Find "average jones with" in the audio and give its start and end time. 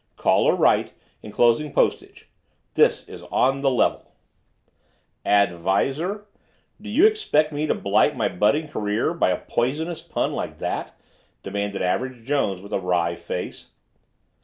11.83-12.73